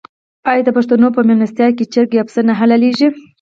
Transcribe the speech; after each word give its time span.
آیا 0.49 0.61
د 0.65 0.69
پښتنو 0.77 1.07
په 1.15 1.21
میلمستیا 1.27 1.67
کې 1.77 1.85
چرګ 1.93 2.09
یا 2.17 2.23
پسه 2.27 2.41
نه 2.47 2.53
حلاليږي؟ 2.59 3.07